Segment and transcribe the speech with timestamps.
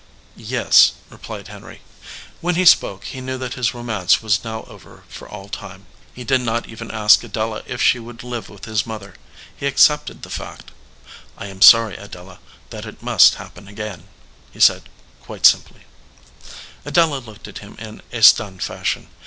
[0.35, 1.81] "Yes," replied Henry.
[2.39, 5.85] When he spoke he knew that his romance was now over for all time.
[6.11, 9.13] He did not even ask Adela if she would live with his mother.
[9.55, 10.71] He accepted the fact.
[11.37, 12.39] "I am sorry, Adela,
[12.71, 14.07] that it must happen again,"
[14.51, 14.89] he said,
[15.21, 15.81] quite simply.
[16.83, 19.07] 257 EDGEWATER PEOPLE Adela looked at him in a stunned fashion.